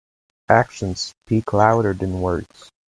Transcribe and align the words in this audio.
Actions 0.49 0.99
speak 1.21 1.53
louder 1.53 1.93
than 1.93 2.21
words. 2.21 2.71